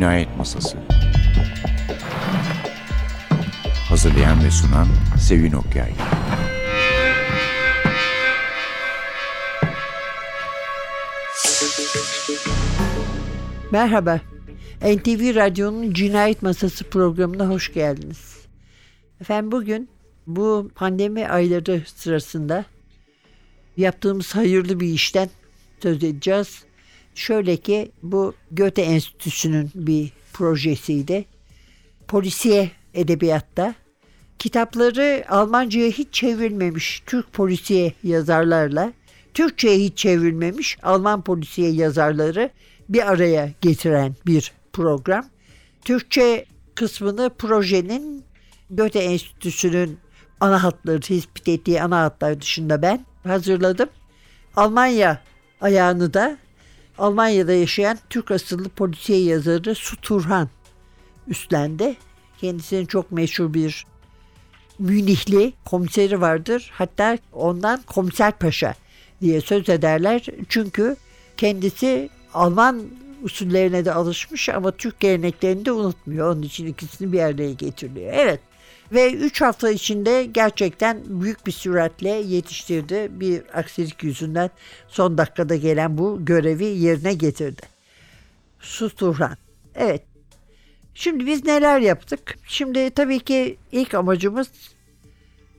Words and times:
Cinayet 0.00 0.36
Masası 0.36 0.78
Hazırlayan 3.88 4.44
ve 4.44 4.50
sunan 4.50 4.88
Sevin 5.18 5.52
Okyay 5.52 5.92
Merhaba. 13.72 14.20
NTV 14.82 15.34
Radyo'nun 15.34 15.92
Cinayet 15.92 16.42
Masası 16.42 16.84
programına 16.90 17.48
hoş 17.48 17.72
geldiniz. 17.72 18.36
Efendim 19.20 19.52
bugün 19.52 19.88
bu 20.26 20.70
pandemi 20.74 21.28
ayları 21.28 21.82
sırasında 21.86 22.64
yaptığımız 23.76 24.36
hayırlı 24.36 24.80
bir 24.80 24.88
işten 24.88 25.30
söz 25.82 26.04
edeceğiz. 26.04 26.69
Şöyle 27.14 27.56
ki 27.56 27.92
bu 28.02 28.34
Goethe 28.50 28.82
Enstitüsü'nün 28.82 29.70
bir 29.74 30.12
projesiydi. 30.32 31.24
Polisiye 32.08 32.70
edebiyatta 32.94 33.74
kitapları 34.38 35.24
Almanca'ya 35.28 35.90
hiç 35.90 36.08
çevrilmemiş 36.12 37.02
Türk 37.06 37.32
polisiye 37.32 37.92
yazarlarla 38.02 38.92
Türkçe'ye 39.34 39.78
hiç 39.78 39.98
çevrilmemiş 39.98 40.78
Alman 40.82 41.22
polisiye 41.22 41.70
yazarları 41.70 42.50
bir 42.88 43.10
araya 43.12 43.50
getiren 43.60 44.14
bir 44.26 44.52
program. 44.72 45.24
Türkçe 45.84 46.46
kısmını 46.74 47.30
projenin 47.38 48.24
Goethe 48.70 48.98
Enstitüsü'nün 48.98 49.98
ana 50.40 50.62
hatları 50.62 51.00
tespit 51.00 51.48
ettiği 51.48 51.82
ana 51.82 52.02
hatlar 52.02 52.40
dışında 52.40 52.82
ben 52.82 53.06
hazırladım. 53.22 53.88
Almanya 54.56 55.22
ayağını 55.60 56.14
da 56.14 56.38
Almanya'da 57.00 57.52
yaşayan 57.52 57.98
Türk 58.10 58.30
asıllı 58.30 58.68
polisiye 58.68 59.22
yazarı 59.22 59.74
Su 59.74 59.96
Turhan 59.96 60.48
üstlendi. 61.28 61.96
Kendisinin 62.40 62.86
çok 62.86 63.12
meşhur 63.12 63.54
bir 63.54 63.86
Münihli 64.78 65.52
komiseri 65.64 66.20
vardır. 66.20 66.70
Hatta 66.72 67.18
ondan 67.32 67.82
komiser 67.82 68.32
paşa 68.32 68.74
diye 69.20 69.40
söz 69.40 69.68
ederler. 69.68 70.26
Çünkü 70.48 70.96
kendisi 71.36 72.10
Alman 72.34 72.82
usullerine 73.22 73.84
de 73.84 73.92
alışmış 73.92 74.48
ama 74.48 74.70
Türk 74.70 75.00
geleneklerini 75.00 75.64
de 75.64 75.72
unutmuyor. 75.72 76.34
Onun 76.34 76.42
için 76.42 76.66
ikisini 76.66 77.12
bir 77.12 77.20
araya 77.20 77.52
getiriyor. 77.52 78.12
Evet. 78.14 78.40
Ve 78.92 79.12
3 79.12 79.40
hafta 79.40 79.70
içinde 79.70 80.24
gerçekten 80.24 81.02
büyük 81.06 81.46
bir 81.46 81.52
süratle 81.52 82.08
yetiştirdi. 82.08 83.08
Bir 83.10 83.42
aksilik 83.58 84.02
yüzünden 84.02 84.50
son 84.88 85.18
dakikada 85.18 85.56
gelen 85.56 85.98
bu 85.98 86.24
görevi 86.24 86.64
yerine 86.64 87.14
getirdi. 87.14 87.62
Su 88.60 88.90
Turhan. 88.90 89.36
Evet. 89.74 90.02
Şimdi 90.94 91.26
biz 91.26 91.44
neler 91.44 91.80
yaptık? 91.80 92.38
Şimdi 92.46 92.90
tabii 92.90 93.20
ki 93.20 93.56
ilk 93.72 93.94
amacımız 93.94 94.48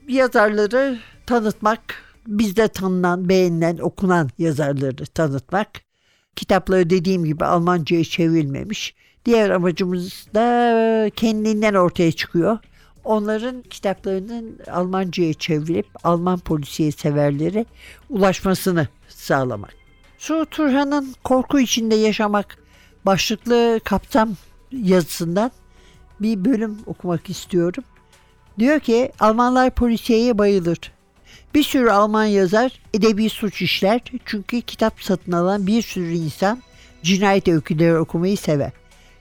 yazarları 0.08 1.00
tanıtmak, 1.26 1.82
bizde 2.28 2.68
tanınan, 2.68 3.30
beğenilen, 3.30 3.78
okunan 3.78 4.30
yazarları 4.38 5.06
tanıtmak. 5.06 5.91
Kitapları 6.36 6.90
dediğim 6.90 7.26
gibi 7.26 7.46
Almanca'ya 7.46 8.04
çevrilmemiş. 8.04 8.96
Diğer 9.26 9.50
amacımız 9.50 10.28
da 10.36 11.10
kendinden 11.16 11.74
ortaya 11.74 12.12
çıkıyor. 12.12 12.58
Onların 13.04 13.62
kitaplarının 13.62 14.60
Almanca'ya 14.72 15.34
çevrilip 15.34 15.88
Alman 16.04 16.40
polisiye 16.40 16.92
severlere 16.92 17.66
ulaşmasını 18.10 18.88
sağlamak. 19.08 19.74
Su 20.18 20.46
Turhan'ın 20.52 21.16
Korku 21.24 21.60
içinde 21.60 21.96
Yaşamak 21.96 22.58
başlıklı 23.06 23.80
kapsam 23.84 24.30
yazısından 24.72 25.52
bir 26.20 26.46
bölüm 26.46 26.78
okumak 26.86 27.30
istiyorum. 27.30 27.84
Diyor 28.60 28.80
ki 28.80 29.12
Almanlar 29.20 29.70
polisiyeye 29.76 30.38
bayılır. 30.38 30.92
Bir 31.54 31.64
sürü 31.64 31.90
Alman 31.90 32.26
yazar 32.26 32.80
edebi 32.94 33.30
suç 33.30 33.62
işler 33.62 34.02
çünkü 34.26 34.62
kitap 34.62 35.04
satın 35.04 35.32
alan 35.32 35.68
bir 35.68 35.82
sürü 35.82 36.14
insan 36.14 36.62
cinayet 37.04 37.48
öyküleri 37.48 37.98
okumayı 37.98 38.38
sever. 38.38 38.72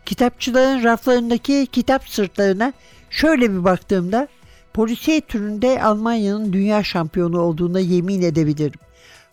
Kitapçıların 0.06 0.84
raflarındaki 0.84 1.66
kitap 1.72 2.08
sırtlarına 2.08 2.72
şöyle 3.10 3.52
bir 3.52 3.64
baktığımda 3.64 4.28
polisiye 4.74 5.20
türünde 5.20 5.82
Almanya'nın 5.82 6.52
dünya 6.52 6.84
şampiyonu 6.84 7.40
olduğuna 7.40 7.80
yemin 7.80 8.22
edebilirim. 8.22 8.80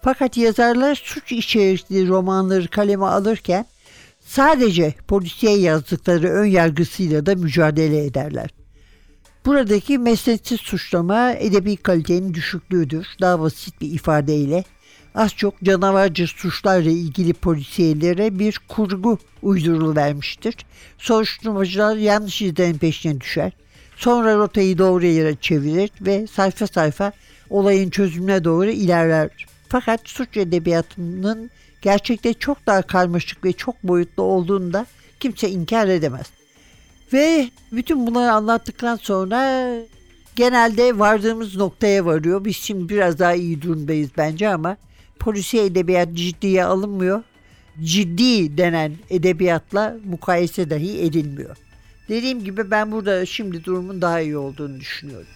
Fakat 0.01 0.37
yazarlar 0.37 0.95
suç 1.03 1.31
içerikli 1.31 2.07
romanları 2.07 2.67
kaleme 2.67 3.05
alırken 3.05 3.65
sadece 4.19 4.93
polisiye 5.07 5.57
yazdıkları 5.57 6.27
ön 6.27 6.45
yargısıyla 6.45 7.25
da 7.25 7.35
mücadele 7.35 8.05
ederler. 8.05 8.56
Buradaki 9.47 9.97
mesleksiz 9.97 10.59
suçlama 10.61 11.31
edebi 11.31 11.77
kalitenin 11.77 12.33
düşüklüğüdür. 12.33 13.07
Daha 13.21 13.39
basit 13.39 13.81
bir 13.81 13.91
ifadeyle 13.91 14.63
az 15.15 15.35
çok 15.35 15.63
canavarcı 15.63 16.27
suçlarla 16.27 16.89
ilgili 16.89 17.33
polisiyelere 17.33 18.39
bir 18.39 18.59
kurgu 18.67 19.17
uyduruluvermiştir. 19.41 20.55
Soruşturmacılar 20.97 21.95
yanlış 21.95 22.41
izlerin 22.41 22.77
peşine 22.77 23.21
düşer. 23.21 23.51
Sonra 23.97 24.37
rotayı 24.37 24.77
doğru 24.77 25.05
yere 25.05 25.35
çevirir 25.41 25.91
ve 26.01 26.27
sayfa 26.27 26.67
sayfa 26.67 27.11
olayın 27.49 27.89
çözümüne 27.89 28.43
doğru 28.43 28.69
ilerler. 28.69 29.29
Fakat 29.69 30.01
suç 30.03 30.37
edebiyatının 30.37 31.51
gerçekte 31.81 32.33
çok 32.33 32.65
daha 32.65 32.81
karmaşık 32.81 33.45
ve 33.45 33.53
çok 33.53 33.83
boyutlu 33.83 34.23
olduğunu 34.23 34.73
da 34.73 34.85
kimse 35.19 35.49
inkar 35.49 35.87
edemez. 35.87 36.36
Ve 37.13 37.49
bütün 37.71 38.07
bunları 38.07 38.31
anlattıktan 38.31 38.95
sonra 38.95 39.71
genelde 40.35 40.99
vardığımız 40.99 41.55
noktaya 41.55 42.05
varıyor. 42.05 42.45
Biz 42.45 42.55
şimdi 42.57 42.89
biraz 42.89 43.19
daha 43.19 43.33
iyi 43.33 43.61
durumdayız 43.61 44.09
bence 44.17 44.49
ama 44.49 44.77
polisiye 45.19 45.65
edebiyat 45.65 46.13
ciddiye 46.13 46.63
alınmıyor. 46.63 47.23
Ciddi 47.83 48.57
denen 48.57 48.91
edebiyatla 49.09 49.97
mukayese 50.05 50.69
dahi 50.69 51.01
edilmiyor. 51.01 51.57
Dediğim 52.09 52.43
gibi 52.43 52.71
ben 52.71 52.91
burada 52.91 53.25
şimdi 53.25 53.63
durumun 53.63 54.01
daha 54.01 54.21
iyi 54.21 54.37
olduğunu 54.37 54.79
düşünüyorum. 54.79 55.27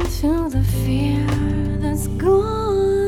To 0.00 0.48
the 0.48 0.62
fear 0.84 1.26
that's 1.80 2.06
gone. 2.06 3.01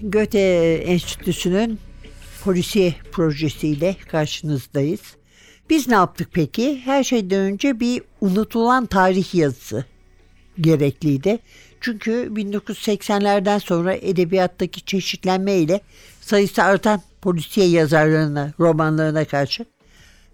Göte 0.00 0.38
Enstitüsü'nün 0.86 1.78
polisiye 2.44 2.94
projesiyle 3.12 3.96
karşınızdayız. 4.10 5.00
Biz 5.70 5.88
ne 5.88 5.94
yaptık 5.94 6.28
peki? 6.32 6.80
Her 6.84 7.04
şeyden 7.04 7.40
önce 7.40 7.80
bir 7.80 8.02
unutulan 8.20 8.86
tarih 8.86 9.34
yazısı 9.34 9.84
gerekliydi. 10.60 11.38
Çünkü 11.80 12.10
1980'lerden 12.34 13.58
sonra 13.58 13.94
edebiyattaki 13.94 14.84
çeşitlenme 14.84 15.54
ile 15.54 15.80
sayısı 16.20 16.62
artan 16.62 17.02
polisiye 17.22 17.68
yazarlarına, 17.68 18.52
romanlarına 18.60 19.24
karşı 19.24 19.64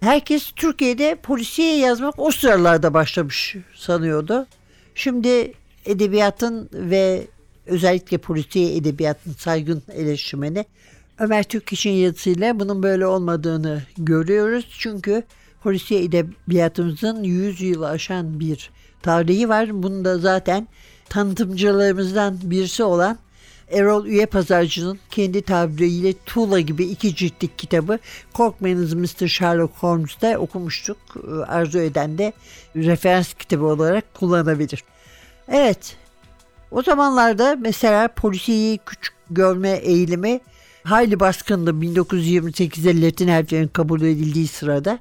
herkes 0.00 0.52
Türkiye'de 0.56 1.14
polisiye 1.14 1.76
yazmak 1.76 2.18
o 2.18 2.30
sıralarda 2.30 2.94
başlamış 2.94 3.56
sanıyordu. 3.74 4.46
Şimdi 4.94 5.52
edebiyatın 5.86 6.68
ve 6.72 7.26
özellikle 7.66 8.18
polisiye 8.18 8.76
edebiyatın 8.76 9.32
saygın 9.32 9.82
eleştirmeni 9.92 10.64
Ömer 11.18 11.42
Türkeş'in 11.42 11.90
yazısıyla 11.90 12.60
bunun 12.60 12.82
böyle 12.82 13.06
olmadığını 13.06 13.82
görüyoruz. 13.98 14.66
Çünkü 14.78 15.22
polisiye 15.62 16.04
edebiyatımızın 16.04 17.22
100 17.22 17.60
yılı 17.60 17.88
aşan 17.88 18.40
bir 18.40 18.70
tarihi 19.02 19.48
var. 19.48 19.82
Bunu 19.82 20.04
da 20.04 20.18
zaten 20.18 20.68
tanıtımcılarımızdan 21.08 22.38
birisi 22.42 22.82
olan 22.84 23.18
Erol 23.70 24.06
Üye 24.06 24.26
Pazarcı'nın 24.26 24.98
kendi 25.10 25.42
tabiriyle 25.42 26.14
Tuğla 26.26 26.60
gibi 26.60 26.84
iki 26.84 27.14
ciltlik 27.14 27.58
kitabı 27.58 27.98
Korkmayınız 28.32 28.94
Mr. 28.94 29.28
Sherlock 29.28 29.74
Holmes'da 29.74 30.38
okumuştuk. 30.38 30.98
Arzu 31.46 31.78
eden 31.78 32.18
de 32.18 32.32
referans 32.76 33.34
kitabı 33.34 33.64
olarak 33.64 34.14
kullanabilir. 34.14 34.84
Evet, 35.52 35.96
o 36.70 36.82
zamanlarda 36.82 37.56
mesela 37.60 38.08
polisiyi 38.08 38.78
küçük 38.86 39.14
görme 39.30 39.70
eğilimi 39.70 40.40
hayli 40.84 41.20
baskındı 41.20 41.70
1928'de 41.70 43.02
Latin 43.02 43.28
harflerin 43.28 43.68
kabul 43.68 44.00
edildiği 44.00 44.48
sırada. 44.48 44.98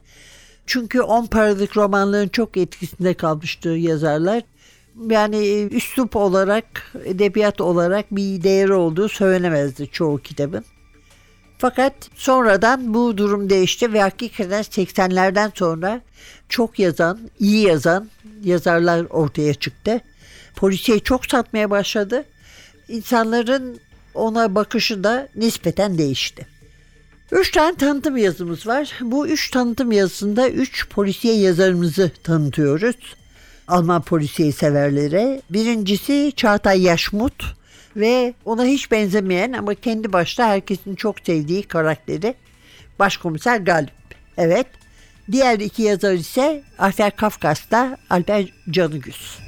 Çünkü 0.66 1.02
on 1.02 1.26
paralık 1.26 1.78
romanların 1.78 2.28
çok 2.28 2.58
etkisinde 2.58 3.14
kalmıştı 3.14 3.70
yazarlar. 3.70 4.44
Yani 5.10 5.38
e, 5.38 5.68
üslup 5.68 6.16
olarak, 6.16 6.94
edebiyat 7.06 7.62
olarak 7.62 8.06
bir 8.12 8.44
değeri 8.44 8.74
olduğu 8.74 9.10
söylenemezdi 9.10 9.88
çoğu 9.92 10.18
kitabın. 10.18 10.66
Fakat 11.58 11.94
sonradan 12.16 12.94
bu 12.94 13.18
durum 13.18 13.50
değişti 13.50 13.94
ve 13.94 14.02
hakikaten 14.02 14.62
80'lerden 14.62 15.52
sonra 15.56 16.02
çok 16.50 16.80
yazan, 16.80 17.20
iyi 17.40 17.68
yazan 17.68 18.10
yazarlar 18.44 19.06
ortaya 19.10 19.54
çıktı. 19.54 20.02
Polisiye 20.56 21.00
çok 21.00 21.26
satmaya 21.26 21.70
başladı. 21.70 22.24
İnsanların 22.88 23.80
ona 24.14 24.56
bakışı 24.56 25.04
da 25.04 25.28
nispeten 25.36 25.98
değişti. 25.98 26.48
Üç 27.32 27.52
tane 27.52 27.76
tanıtım 27.76 28.18
yazımız 28.18 28.68
var. 28.68 28.94
Bu 29.02 29.28
üç 29.28 29.52
tanıtım 29.52 29.92
yazısında 29.92 30.50
üç 30.50 30.90
polisiye 30.90 31.36
yazarımızı 31.36 32.12
tanıtıyoruz. 32.24 32.96
Alman 33.68 34.02
polisiye 34.02 34.52
severlere. 34.52 35.42
Birincisi 35.50 36.34
Çağatay 36.36 36.82
Yaşmut 36.82 37.56
ve 37.96 38.34
ona 38.46 38.66
hiç 38.66 38.92
benzemeyen 38.92 39.54
ama 39.54 39.76
kendi 39.76 40.14
başta 40.14 40.48
herkesin 40.48 40.96
çok 40.96 41.20
sevdiği 41.20 41.64
karakteri 41.64 42.34
Başkomiser 43.00 43.58
Galip. 43.58 43.92
Evet. 44.38 44.68
Diğer 45.32 45.60
iki 45.60 45.82
yazar 45.82 46.14
ise 46.14 46.64
Alper 46.80 47.16
Kafkas'ta 47.16 47.98
Alper 48.10 48.54
Canıgüz. 48.70 49.40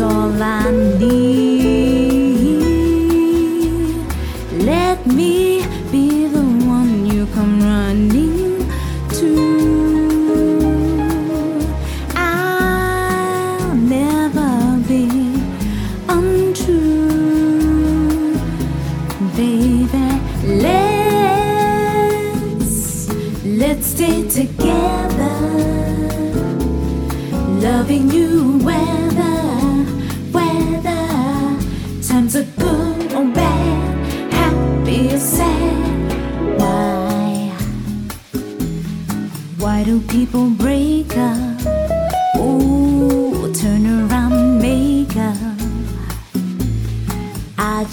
all 0.00 0.42
I 0.42 0.70
need. 0.98 1.43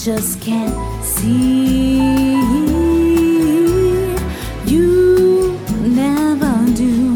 Just 0.03 0.41
can't 0.41 1.03
see. 1.03 1.99
You 4.65 5.59
never 5.81 6.55
do 6.73 7.15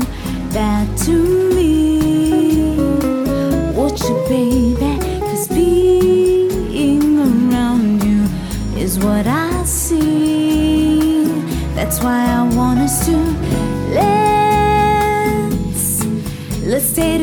that 0.49 0.85
to 1.05 1.15
me. 1.55 2.77
Watch 3.73 4.03
you, 4.03 4.15
baby? 4.29 4.99
Cause 5.19 5.47
being 5.47 7.17
around 7.17 8.03
you 8.03 8.27
is 8.79 8.99
what 8.99 9.25
I 9.25 9.63
see. 9.63 11.25
That's 11.73 12.03
why 12.03 12.27
I 12.27 12.34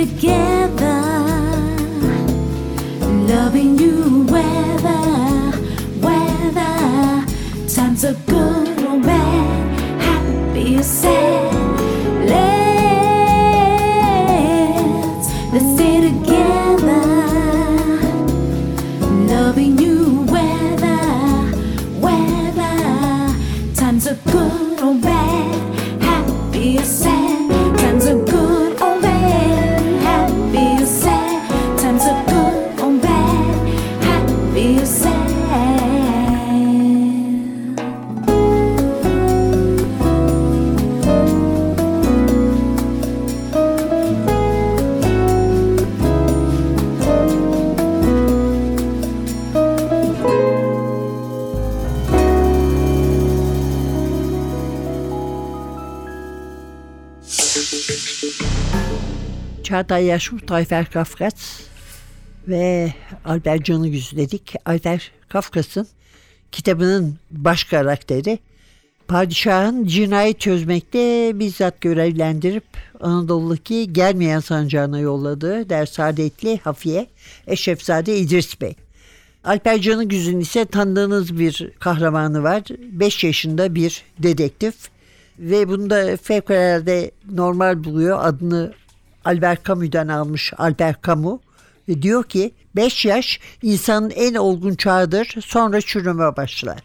together. 0.07 1.01
Loving 3.33 3.79
you 3.79 4.25
whether 4.33 5.03
times 7.69 8.05
are 8.05 8.17
good 8.27 8.79
or 8.85 9.01
bad, 9.01 9.81
happy 10.01 10.77
or 10.77 10.83
sad. 10.83 11.22
Çağatay 59.73 60.05
Yaşmut, 60.05 60.53
Ayfer 60.53 60.91
Kafkas 60.91 61.61
ve 62.49 62.95
Alper 63.25 63.63
Canıgüz 63.63 64.17
dedik. 64.17 64.55
Alper 64.65 65.11
Kafkas'ın 65.29 65.87
kitabının 66.53 67.17
baş 67.31 67.65
karakteri 67.65 68.39
padişahın 69.09 69.87
cinayet 69.87 70.41
çözmekte 70.41 71.33
bizzat 71.35 71.81
görevlendirip 71.81 72.65
Anadolu'daki 73.01 73.93
gelmeyen 73.93 74.41
sancağına 74.41 74.99
yolladığı 74.99 75.69
dersadetli 75.69 76.59
Hafiye 76.59 77.07
Eşrefzade 77.47 78.19
İdris 78.19 78.61
Bey. 78.61 78.75
Alper 79.45 79.81
Canıgüz'ün 79.81 80.41
ise 80.41 80.65
tanıdığınız 80.65 81.39
bir 81.39 81.71
kahramanı 81.79 82.43
var. 82.43 82.63
5 82.79 83.25
yaşında 83.25 83.75
bir 83.75 84.03
dedektif 84.19 84.75
ve 85.39 85.69
bunu 85.69 85.91
da 85.91 86.17
fevkalade 86.17 87.11
normal 87.31 87.85
buluyor. 87.85 88.19
Adını 88.23 88.73
Albert 89.25 89.65
Camus'dan 89.65 90.09
almış 90.09 90.53
Albert 90.59 91.07
Camus. 91.07 91.41
Ve 91.89 92.03
diyor 92.03 92.25
ki 92.25 92.55
5 92.77 93.05
yaş 93.05 93.41
insanın 93.63 94.11
en 94.11 94.35
olgun 94.35 94.75
çağıdır 94.75 95.37
sonra 95.41 95.81
çürüme 95.81 96.37
başlar. 96.37 96.79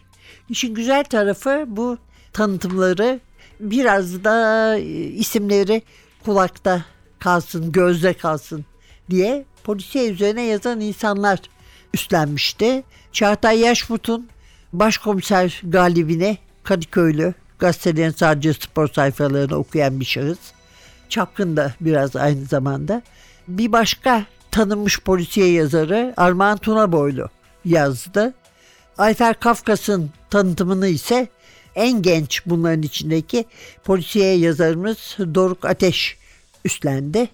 İşin 0.48 0.74
güzel 0.74 1.04
tarafı 1.04 1.64
bu 1.68 1.98
tanıtımları 2.32 3.20
biraz 3.60 4.24
da 4.24 4.76
e, 4.78 4.82
isimleri 5.04 5.82
kulakta 6.24 6.84
kalsın, 7.18 7.72
gözde 7.72 8.12
kalsın 8.12 8.64
diye 9.10 9.44
polisiye 9.64 10.10
üzerine 10.10 10.42
yazan 10.42 10.80
insanlar 10.80 11.38
üstlenmişti. 11.94 12.82
Çağatay 13.12 13.58
Yaşmut'un 13.58 14.28
başkomiser 14.72 15.62
galibine 15.64 16.36
Kadıköylü 16.64 17.34
gazetelerin 17.58 18.10
sadece 18.10 18.52
spor 18.52 18.88
sayfalarını 18.88 19.56
okuyan 19.56 20.00
bir 20.00 20.04
şahıs. 20.04 20.38
Çapkın 21.08 21.56
da 21.56 21.74
biraz 21.80 22.16
aynı 22.16 22.44
zamanda. 22.44 23.02
Bir 23.48 23.72
başka 23.72 24.24
tanınmış 24.50 25.00
polisiye 25.00 25.52
yazarı 25.52 26.14
Armağan 26.16 26.58
Tunaboylu 26.58 27.28
yazdı. 27.64 28.34
Ayfer 28.98 29.40
Kafkas'ın 29.40 30.10
tanıtımını 30.30 30.88
ise 30.88 31.28
en 31.74 32.02
genç 32.02 32.46
bunların 32.46 32.82
içindeki 32.82 33.44
polisiye 33.84 34.34
yazarımız 34.34 35.16
Doruk 35.34 35.64
Ateş 35.64 36.16
üstlendi. 36.64 37.28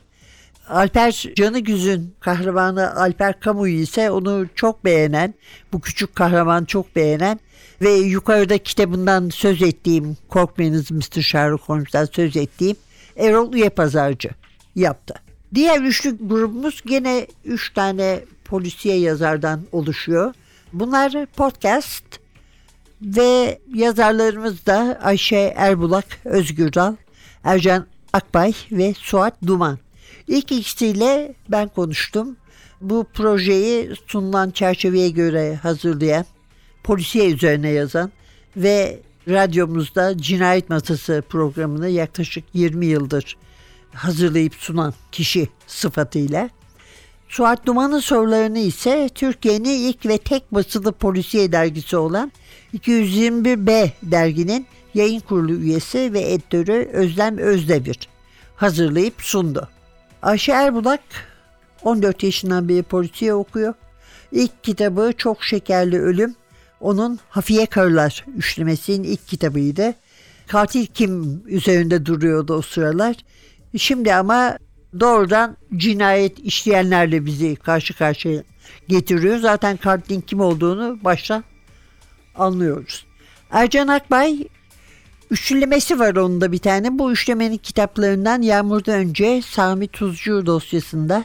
Alper 0.68 1.24
Canıgüz'ün 1.36 2.14
kahramanı 2.20 2.96
Alper 2.96 3.40
Kamu'yu 3.40 3.80
ise 3.80 4.10
onu 4.10 4.46
çok 4.54 4.84
beğenen, 4.84 5.34
bu 5.72 5.80
küçük 5.80 6.16
kahraman 6.16 6.64
çok 6.64 6.96
beğenen 6.96 7.40
ve 7.82 7.90
yukarıda 7.90 8.58
kitabından 8.58 9.28
söz 9.28 9.62
ettiğim, 9.62 10.16
Korkmayınız 10.28 10.90
Mr. 10.90 11.20
Sherlock 11.22 11.68
Holmes'tan 11.68 12.04
söz 12.04 12.36
ettiğim 12.36 12.76
Erol 13.16 13.54
Üyepazarcı 13.54 14.30
yaptı. 14.74 15.14
Diğer 15.54 15.80
üçlü 15.80 16.28
grubumuz 16.28 16.82
gene 16.86 17.26
üç 17.44 17.72
tane 17.72 18.20
polisiye 18.44 18.98
yazardan 18.98 19.60
oluşuyor. 19.72 20.34
Bunlar 20.72 21.26
podcast 21.26 22.04
ve 23.02 23.58
yazarlarımız 23.74 24.66
da 24.66 24.98
Ayşe 25.02 25.54
Erbulak, 25.56 26.06
Özgür 26.24 26.72
Dal, 26.72 26.96
Ercan 27.44 27.86
Akbay 28.12 28.52
ve 28.72 28.94
Suat 28.94 29.34
Duman. 29.46 29.78
İlk 30.28 30.52
ikisiyle 30.52 31.34
ben 31.48 31.68
konuştum. 31.68 32.36
Bu 32.80 33.04
projeyi 33.14 33.90
sunulan 34.06 34.50
çerçeveye 34.50 35.10
göre 35.10 35.54
hazırlayan, 35.54 36.24
polisiye 36.84 37.30
üzerine 37.30 37.70
yazan 37.70 38.12
ve 38.56 39.00
radyomuzda 39.28 40.18
Cinayet 40.18 40.70
Masası 40.70 41.22
programını 41.28 41.88
yaklaşık 41.88 42.44
20 42.54 42.86
yıldır 42.86 43.36
hazırlayıp 43.94 44.54
sunan 44.54 44.94
kişi 45.12 45.48
sıfatıyla. 45.66 46.50
Suat 47.28 47.66
Duman'ın 47.66 48.00
sorularını 48.00 48.58
ise 48.58 49.08
Türkiye'nin 49.14 49.88
ilk 49.88 50.06
ve 50.06 50.18
tek 50.18 50.54
basılı 50.54 50.92
polisiye 50.92 51.52
dergisi 51.52 51.96
olan 51.96 52.32
221B 52.74 53.90
derginin 54.02 54.66
yayın 54.94 55.20
kurulu 55.20 55.52
üyesi 55.52 56.12
ve 56.12 56.32
editörü 56.32 56.88
Özlem 56.92 57.38
Özdemir 57.38 58.08
hazırlayıp 58.56 59.14
sundu. 59.22 59.68
Ayşe 60.22 60.52
Erbulak 60.52 61.00
14 61.82 62.22
yaşından 62.22 62.68
beri 62.68 62.82
polisiye 62.82 63.34
okuyor. 63.34 63.74
İlk 64.32 64.64
kitabı 64.64 65.12
Çok 65.16 65.44
Şekerli 65.44 66.00
Ölüm 66.00 66.34
onun 66.80 67.18
Hafiye 67.28 67.66
Karılar 67.66 68.24
üçlemesinin 68.36 69.02
ilk 69.02 69.28
kitabıydı. 69.28 69.94
Katil 70.46 70.86
kim 70.86 71.42
üzerinde 71.46 72.06
duruyordu 72.06 72.54
o 72.54 72.62
sıralar. 72.62 73.16
Şimdi 73.76 74.14
ama 74.14 74.58
doğrudan 75.00 75.56
cinayet 75.76 76.38
işleyenlerle 76.38 77.26
bizi 77.26 77.56
karşı 77.56 77.94
karşıya 77.94 78.42
getiriyor. 78.88 79.38
Zaten 79.38 79.76
katilin 79.76 80.20
kim 80.20 80.40
olduğunu 80.40 81.04
baştan 81.04 81.44
anlıyoruz. 82.34 83.06
Ercan 83.50 83.88
Akbay 83.88 84.48
üçlemesi 85.30 85.98
var 85.98 86.16
onun 86.16 86.40
da 86.40 86.52
bir 86.52 86.58
tane. 86.58 86.98
Bu 86.98 87.12
üçlemenin 87.12 87.56
kitaplarından 87.56 88.42
Yağmur'dan 88.42 88.94
önce 88.94 89.42
Sami 89.42 89.88
Tuzcu 89.88 90.46
dosyasında 90.46 91.24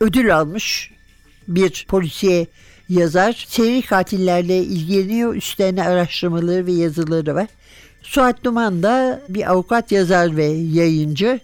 ödül 0.00 0.36
almış 0.36 0.90
bir 1.48 1.86
polisiye 1.88 2.46
yazar. 2.88 3.46
Seri 3.48 3.82
katillerle 3.82 4.58
ilgileniyor. 4.58 5.34
Üstlerine 5.34 5.84
araştırmaları 5.84 6.66
ve 6.66 6.72
yazıları 6.72 7.34
var. 7.34 7.46
Suat 8.02 8.44
Duman 8.44 8.82
da 8.82 9.20
bir 9.28 9.50
avukat 9.50 9.92
yazar 9.92 10.36
ve 10.36 10.44
yayıncı. 10.44 11.40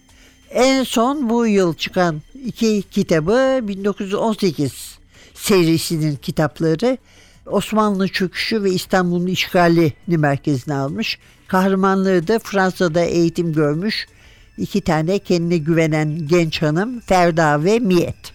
En 0.50 0.82
son 0.82 1.30
bu 1.30 1.46
yıl 1.46 1.74
çıkan 1.74 2.22
iki 2.46 2.82
kitabı 2.82 3.60
1918 3.62 4.98
serisinin 5.34 6.16
kitapları 6.16 6.98
Osmanlı 7.46 8.08
çöküşü 8.08 8.62
ve 8.62 8.70
İstanbul'un 8.70 9.26
işgalini 9.26 9.92
merkezine 10.06 10.74
almış. 10.74 11.18
Kahramanları 11.48 12.28
da 12.28 12.38
Fransa'da 12.38 13.00
eğitim 13.00 13.52
görmüş 13.52 14.06
iki 14.58 14.80
tane 14.80 15.18
kendine 15.18 15.56
güvenen 15.56 16.28
genç 16.28 16.62
hanım 16.62 17.00
Ferda 17.00 17.64
ve 17.64 17.78
Miyet. 17.78 18.34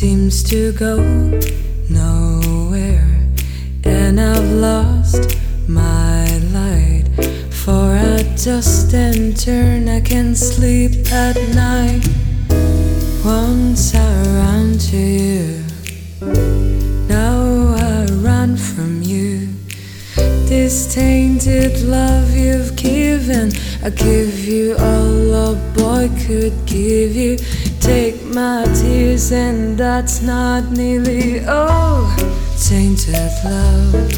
Seems 0.00 0.42
to 0.42 0.72
go 0.72 0.98
nowhere, 1.88 3.08
and 3.82 4.20
I've 4.20 4.52
lost 4.52 5.38
my 5.66 6.36
light. 6.52 7.06
For 7.50 7.96
I 7.96 8.22
just 8.36 8.92
and 8.92 9.34
turn, 9.34 9.88
I 9.88 10.02
can 10.02 10.34
sleep 10.34 11.10
at 11.10 11.36
night. 11.54 12.06
Once 13.24 13.94
I 13.94 14.10
ran 14.36 14.76
to 14.90 14.98
you, 14.98 15.64
now 17.08 17.74
I 17.78 18.04
run 18.20 18.54
from 18.58 19.00
you. 19.00 19.48
This 20.46 20.94
tainted 20.94 21.80
love 21.80 22.36
you've 22.36 22.76
given, 22.76 23.50
I 23.82 23.88
give 23.88 24.40
you 24.40 24.76
all 24.76 25.52
a 25.52 25.54
boy 25.74 26.10
could 26.26 26.66
give 26.66 27.16
you. 27.16 27.38
Take 27.86 28.24
my 28.24 28.64
tears, 28.74 29.30
and 29.30 29.78
that's 29.78 30.20
not 30.20 30.72
nearly 30.72 31.44
all. 31.46 32.10
Tainted 32.58 33.30
love, 33.44 34.10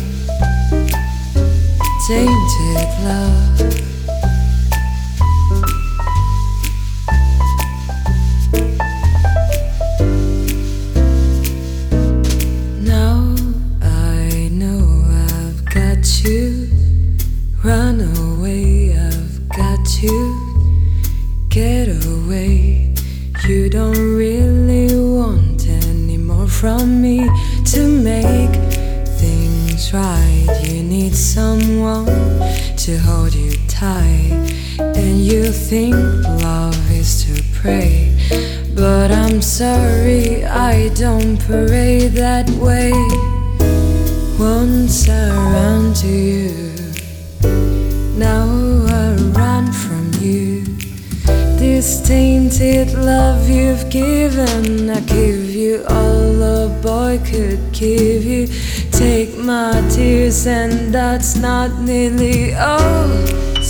tainted 2.09 2.89
love. 3.05 3.48
From 26.59 27.01
me 27.01 27.21
to 27.65 27.87
make 27.87 28.51
things 29.21 29.95
right. 29.95 30.47
You 30.65 30.83
need 30.83 31.15
someone 31.15 32.07
to 32.77 32.99
hold 32.99 33.33
you 33.33 33.53
tight. 33.69 34.33
And 34.81 35.25
you 35.25 35.53
think 35.53 35.95
love 36.43 36.91
is 36.91 37.25
to 37.27 37.45
pray. 37.61 38.13
But 38.75 39.13
I'm 39.13 39.41
sorry, 39.41 40.45
I 40.47 40.89
don't 40.95 41.37
parade 41.47 42.15
that 42.15 42.51
way. 42.51 42.91
Once 44.37 45.09
I 45.09 45.29
ran 45.53 45.95
to 46.03 46.09
you, 46.09 46.75
now 48.19 48.49
I 49.01 49.15
run 49.31 49.71
from 49.71 50.11
you. 50.21 50.65
This 51.57 52.01
tainted 52.03 52.95
love 52.95 53.49
you've 53.49 53.89
given, 53.91 54.91
I 54.91 55.01
give 55.01 55.51
you 55.51 55.85
all 55.89 56.38
boy 56.89 57.21
could 57.31 57.61
give 57.73 58.25
you. 58.25 58.47
Take 58.91 59.37
my 59.37 59.73
tears, 59.91 60.47
and 60.47 60.95
that's 60.95 61.37
not 61.37 61.71
nearly 61.89 62.55
all. 62.55 63.09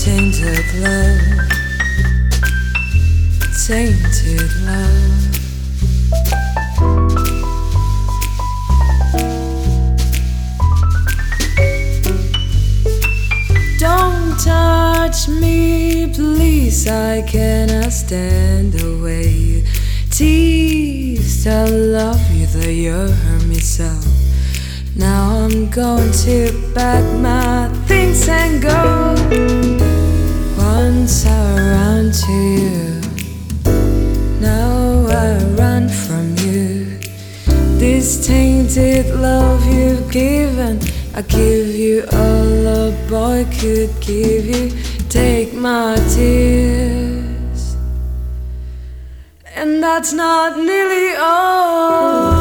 Tainted 0.04 0.68
love, 0.84 1.18
tainted 3.66 4.50
love. 4.68 5.18
Don't 13.80 14.38
touch 14.38 15.28
me, 15.42 16.12
please. 16.14 16.86
I 16.86 17.22
cannot 17.22 17.92
stand 17.92 18.74
the 18.74 18.90
way 19.02 19.28
you 19.28 19.64
tease. 20.08 21.46
I 21.46 21.64
love 21.66 22.27
you, 22.54 22.60
though 22.60 22.68
you 22.68 22.92
hurt 22.92 23.44
me 23.46 23.58
so. 23.60 23.90
Now 24.96 25.44
I'm 25.44 25.70
going 25.70 26.10
to 26.24 26.72
pack 26.74 27.04
my 27.20 27.68
things 27.86 28.28
and 28.28 28.62
go. 28.62 29.14
Once 30.56 31.26
I 31.26 31.54
ran 31.56 32.10
to 32.12 32.32
you, 32.32 33.00
now 34.40 35.06
I 35.08 35.42
run 35.56 35.88
from 35.88 36.36
you. 36.38 36.98
This 37.78 38.26
tainted 38.26 39.14
love 39.14 39.64
you've 39.66 40.10
given, 40.10 40.80
I 41.14 41.22
give 41.22 41.68
you 41.68 42.04
all 42.12 42.66
a 42.66 43.08
boy 43.08 43.46
could 43.58 43.90
give 44.00 44.46
you. 44.46 44.72
Take 45.08 45.54
my 45.54 45.96
tears, 46.14 47.76
and 49.54 49.82
that's 49.82 50.12
not 50.12 50.58
nearly 50.58 51.16
all. 51.16 52.37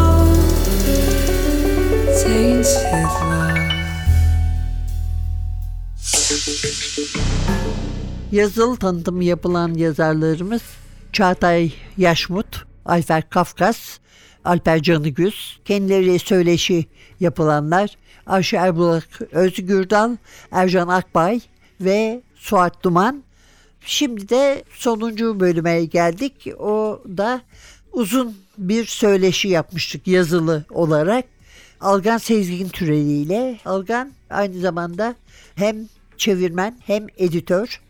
Yazılı 8.32 8.78
tanıtımı 8.78 9.24
yapılan 9.24 9.74
yazarlarımız 9.74 10.62
Çağatay 11.14 11.72
Yaşmut, 11.98 12.66
Ayfer 12.86 13.30
Kafkas, 13.30 13.78
Alper 14.46 14.82
Canıgüz, 14.82 15.60
kendileriyle 15.66 16.20
söyleşi 16.20 16.86
yapılanlar 17.20 17.98
Ayşe 18.26 18.58
Erbulak 18.58 19.22
Özgürdal, 19.32 20.16
Ercan 20.52 20.88
Akbay 20.88 21.40
ve 21.82 22.22
Suat 22.36 22.84
Duman. 22.84 23.24
Şimdi 23.82 24.30
de 24.30 24.64
sonuncu 24.74 25.40
bölüme 25.40 25.86
geldik. 25.86 26.48
O 26.60 27.02
da 27.18 27.42
uzun 27.92 28.38
bir 28.58 28.86
söyleşi 28.86 29.48
yapmıştık 29.48 30.08
yazılı 30.08 30.66
olarak. 30.70 31.37
Algan 31.82 32.18
Sezgin 32.18 32.70
Türeli 32.70 33.12
ile. 33.12 33.60
Algan 33.66 34.12
aynı 34.30 34.60
zamanda 34.60 35.16
hem 35.56 35.76
çevirmen 36.18 36.78
hem 36.86 37.08
editör. 37.18 37.82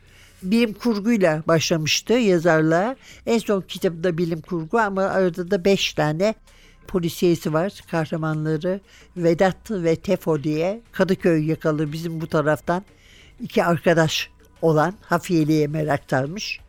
Bilim 0.43 0.73
kurguyla 0.73 1.43
başlamıştı 1.47 2.13
yazarlığa. 2.13 2.95
En 3.26 3.39
son 3.39 3.62
kitabı 3.62 4.04
da 4.04 4.17
bilim 4.17 4.41
kurgu 4.41 4.80
ama 4.80 5.02
arada 5.02 5.52
da 5.52 5.65
beş 5.65 5.93
tane 5.93 6.34
polisiyesi 6.88 7.54
var. 7.54 7.82
Kahramanları 7.91 8.80
Vedat 9.17 9.71
ve 9.71 9.95
Tefo 9.95 10.43
diye 10.43 10.82
Kadıköy 10.91 11.45
yakalı 11.45 11.91
bizim 11.91 12.21
bu 12.21 12.28
taraftan 12.28 12.84
iki 13.41 13.63
arkadaş 13.63 14.30
olan 14.62 14.93
hafiyeliğe 15.02 15.67
merak 15.67 16.02
sarmış. 16.10 16.60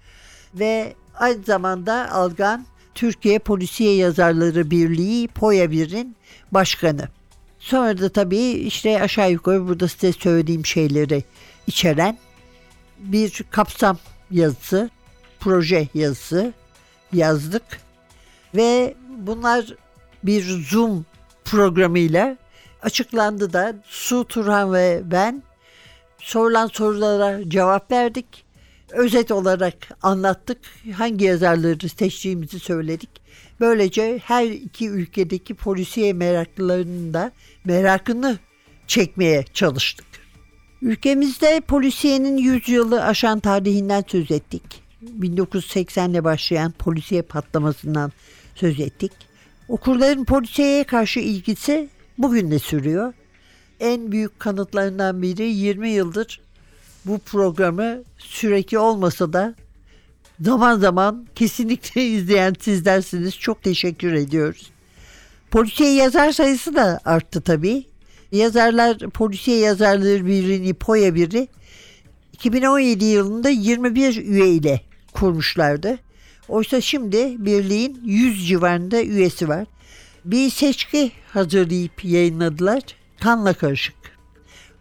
Ve 0.54 0.94
aynı 1.14 1.42
zamanda 1.42 2.12
Algan 2.12 2.66
Türkiye 2.98 3.38
Polisiye 3.38 3.94
Yazarları 3.94 4.70
Birliği 4.70 5.28
POYA 5.28 5.64
1'in 5.64 6.16
başkanı. 6.52 7.08
Sonra 7.58 7.98
da 7.98 8.08
tabii 8.08 8.50
işte 8.50 9.02
aşağı 9.02 9.32
yukarı 9.32 9.68
burada 9.68 9.88
size 9.88 10.12
söylediğim 10.12 10.66
şeyleri 10.66 11.24
içeren 11.66 12.18
bir 12.98 13.44
kapsam 13.50 13.98
yazısı, 14.30 14.90
proje 15.40 15.88
yazısı 15.94 16.52
yazdık. 17.12 17.62
Ve 18.54 18.94
bunlar 19.18 19.74
bir 20.22 20.42
Zoom 20.42 21.06
programıyla 21.44 22.36
açıklandı 22.82 23.52
da 23.52 23.74
Su 23.86 24.24
Turhan 24.24 24.72
ve 24.72 25.00
ben 25.04 25.42
sorulan 26.18 26.66
sorulara 26.66 27.50
cevap 27.50 27.90
verdik. 27.90 28.44
Özet 28.92 29.30
olarak 29.30 29.74
anlattık. 30.02 30.58
Hangi 30.92 31.24
yazarları 31.24 31.88
seçtiğimizi 31.88 32.58
söyledik. 32.58 33.10
Böylece 33.60 34.18
her 34.24 34.46
iki 34.46 34.88
ülkedeki 34.88 35.54
polisiye 35.54 36.12
meraklılarının 36.12 37.14
da 37.14 37.32
merakını 37.64 38.38
çekmeye 38.86 39.44
çalıştık. 39.54 40.06
Ülkemizde 40.82 41.60
polisiyenin 41.60 42.36
100 42.36 42.68
yılı 42.68 43.04
aşan 43.04 43.40
tarihinden 43.40 44.04
söz 44.06 44.30
ettik. 44.30 44.62
1980'le 45.20 46.24
başlayan 46.24 46.72
polisiye 46.72 47.22
patlamasından 47.22 48.12
söz 48.54 48.80
ettik. 48.80 49.12
Okurların 49.68 50.24
polisiyeye 50.24 50.84
karşı 50.84 51.20
ilgisi 51.20 51.88
bugün 52.18 52.50
de 52.50 52.58
sürüyor. 52.58 53.12
En 53.80 54.12
büyük 54.12 54.40
kanıtlarından 54.40 55.22
biri 55.22 55.42
20 55.42 55.88
yıldır 55.88 56.40
bu 57.04 57.18
programı 57.18 58.02
sürekli 58.18 58.78
olmasa 58.78 59.32
da 59.32 59.54
zaman 60.40 60.78
zaman 60.78 61.26
kesinlikle 61.34 62.06
izleyen 62.06 62.54
sizlersiniz. 62.60 63.38
Çok 63.38 63.62
teşekkür 63.62 64.12
ediyoruz. 64.12 64.70
Polisiye 65.50 65.92
yazar 65.92 66.32
sayısı 66.32 66.74
da 66.74 67.00
arttı 67.04 67.40
tabii. 67.40 67.84
Yazarlar 68.32 68.98
Polisiye 68.98 69.58
Yazarları 69.58 70.26
Birliği 70.26 70.74
POYA 70.74 71.14
biri 71.14 71.48
2017 72.32 73.04
yılında 73.04 73.48
21 73.48 74.16
üye 74.16 74.48
ile 74.48 74.80
kurmuşlardı. 75.12 75.98
Oysa 76.48 76.80
şimdi 76.80 77.44
birliğin 77.44 78.00
100 78.04 78.48
civarında 78.48 79.02
üyesi 79.02 79.48
var. 79.48 79.66
Bir 80.24 80.50
seçki 80.50 81.12
hazırlayıp 81.32 82.04
yayınladılar. 82.04 82.82
Kanla 83.20 83.52
Karışık 83.52 83.94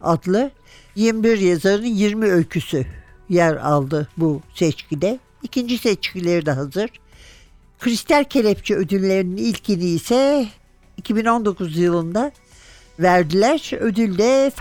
adlı 0.01 0.51
21 0.97 1.37
yazarın 1.37 1.85
20 1.85 2.25
öyküsü 2.31 2.85
yer 3.29 3.55
aldı 3.55 4.07
bu 4.17 4.41
seçkide. 4.53 5.19
İkinci 5.43 5.77
seçkileri 5.77 6.45
de 6.45 6.51
hazır. 6.51 6.89
Kristal 7.79 8.23
Kelepçe 8.23 8.75
ödüllerinin 8.75 9.37
ilkini 9.37 9.85
ise 9.85 10.47
2019 10.97 11.77
yılında 11.77 12.31
verdiler. 12.99 13.71
Ödül 13.79 14.17
de 14.17 14.51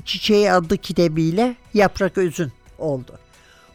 Çiçeği 0.00 0.52
adlı 0.52 0.76
kitabıyla 0.76 1.54
Yaprak 1.74 2.18
Özün 2.18 2.52
oldu. 2.78 3.18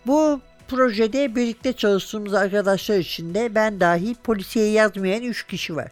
Bu 0.07 0.41
projede 0.67 1.35
birlikte 1.35 1.73
çalıştığımız 1.73 2.33
arkadaşlar 2.33 2.97
içinde 2.97 3.55
ben 3.55 3.79
dahil 3.79 4.15
polisiye 4.23 4.71
yazmayan 4.71 5.23
3 5.23 5.47
kişi 5.47 5.75
var. 5.75 5.91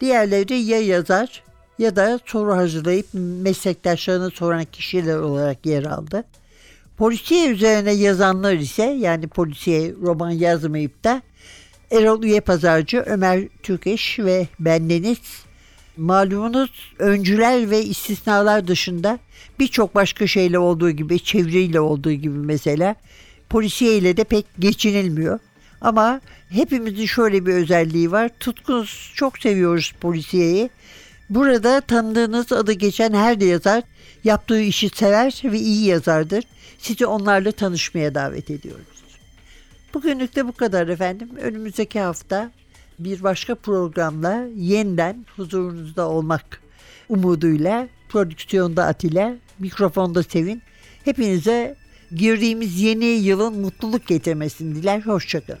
Diğerleri 0.00 0.58
ya 0.58 0.80
yazar 0.80 1.42
ya 1.78 1.96
da 1.96 2.20
soru 2.26 2.56
hazırlayıp 2.56 3.06
meslektaşlarına 3.14 4.30
soran 4.30 4.64
kişiler 4.64 5.16
olarak 5.16 5.66
yer 5.66 5.84
aldı. 5.84 6.24
Polisiye 6.96 7.48
üzerine 7.48 7.92
yazanlar 7.92 8.54
ise 8.54 8.82
yani 8.82 9.26
polisiye 9.26 9.92
roman 10.02 10.30
yazmayıp 10.30 11.04
da 11.04 11.22
Erol 11.90 12.22
Üye 12.22 12.40
Pazarcı, 12.40 13.04
Ömer 13.06 13.48
Türkeş 13.62 14.18
ve 14.18 14.48
bendeniz 14.60 15.18
malumunuz 15.96 16.94
öncüler 16.98 17.70
ve 17.70 17.84
istisnalar 17.84 18.68
dışında 18.68 19.18
birçok 19.58 19.94
başka 19.94 20.26
şeyle 20.26 20.58
olduğu 20.58 20.90
gibi 20.90 21.20
çeviriyle 21.20 21.80
olduğu 21.80 22.12
gibi 22.12 22.38
mesela 22.38 22.94
polisiye 23.50 23.96
ile 23.96 24.16
de 24.16 24.24
pek 24.24 24.46
geçinilmiyor. 24.58 25.38
Ama 25.80 26.20
hepimizin 26.48 27.06
şöyle 27.06 27.46
bir 27.46 27.54
özelliği 27.54 28.12
var. 28.12 28.30
Tutkunuz 28.40 29.12
çok 29.14 29.38
seviyoruz 29.38 29.94
polisiyeyi. 30.00 30.70
Burada 31.30 31.80
tanıdığınız 31.80 32.52
adı 32.52 32.72
geçen 32.72 33.12
her 33.12 33.38
yazar 33.38 33.82
yaptığı 34.24 34.60
işi 34.60 34.88
sever 34.88 35.42
ve 35.44 35.58
iyi 35.58 35.86
yazardır. 35.86 36.44
Sizi 36.78 37.06
onlarla 37.06 37.52
tanışmaya 37.52 38.14
davet 38.14 38.50
ediyoruz. 38.50 38.86
Bugünlük 39.94 40.36
de 40.36 40.46
bu 40.46 40.52
kadar 40.52 40.88
efendim. 40.88 41.28
Önümüzdeki 41.40 42.00
hafta 42.00 42.50
bir 42.98 43.22
başka 43.22 43.54
programla 43.54 44.44
yeniden 44.56 45.26
huzurunuzda 45.36 46.08
olmak 46.08 46.60
umuduyla 47.08 47.88
prodüksiyonda 48.08 48.84
Atilla, 48.84 49.34
mikrofonda 49.58 50.22
Sevin. 50.22 50.62
Hepinize 51.04 51.76
girdiğimiz 52.14 52.80
yeni 52.80 53.04
yılın 53.04 53.60
mutluluk 53.60 54.06
getirmesini 54.06 54.74
diler. 54.74 55.00
Hoşçakalın. 55.00 55.60